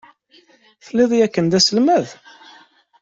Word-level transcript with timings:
Telliḍ 0.85 1.11
yakan 1.19 1.45
d 1.51 1.53
aselmad? 1.59 2.07